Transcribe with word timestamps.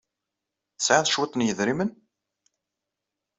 Tesɛiḍ 0.77 1.05
cwiṭ 1.09 1.33
n 1.35 1.45
yedrimen? 1.45 1.91